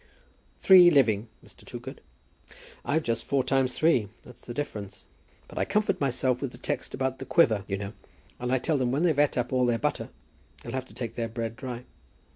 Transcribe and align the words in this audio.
"Three 0.61 0.89
living, 0.89 1.27
Mr. 1.45 1.63
Toogood." 1.63 2.01
"I've 2.83 3.03
just 3.03 3.23
four 3.23 3.43
times 3.43 3.75
three; 3.75 4.09
that's 4.23 4.43
the 4.43 4.51
difference. 4.55 5.05
But 5.47 5.59
I 5.59 5.65
comfort 5.65 6.01
myself 6.01 6.41
with 6.41 6.51
the 6.51 6.57
text 6.57 6.95
about 6.95 7.19
the 7.19 7.25
quiver 7.25 7.63
you 7.67 7.77
know; 7.77 7.93
and 8.39 8.51
I 8.51 8.57
tell 8.57 8.79
them 8.79 8.89
that 8.89 8.93
when 8.93 9.03
they've 9.03 9.19
eat 9.19 9.37
up 9.37 9.53
all 9.53 9.67
the 9.67 9.77
butter, 9.77 10.09
they'll 10.63 10.71
have 10.73 10.87
to 10.87 10.95
take 10.95 11.13
their 11.13 11.29
bread 11.29 11.55
dry." 11.55 11.83